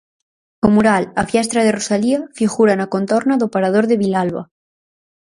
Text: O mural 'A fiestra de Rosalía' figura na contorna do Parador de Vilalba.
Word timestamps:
O 0.65 0.67
mural 0.75 1.03
'A 1.09 1.23
fiestra 1.31 1.59
de 1.63 1.75
Rosalía' 1.77 2.27
figura 2.39 2.73
na 2.79 2.91
contorna 2.95 3.39
do 3.41 3.51
Parador 3.53 3.85
de 3.87 3.99
Vilalba. 4.03 4.43